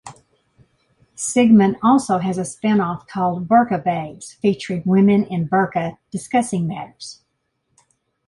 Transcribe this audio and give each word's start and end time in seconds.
"Sigmund" 1.13 1.75
also 1.83 2.17
has 2.17 2.39
a 2.39 2.43
spin-off 2.43 3.05
called 3.05 3.47
"Burka 3.47 3.77
Babes", 3.77 4.33
featuring 4.33 4.81
women 4.83 5.25
in 5.25 5.45
burka 5.45 5.99
discussing 6.09 6.65
matters. 6.65 7.21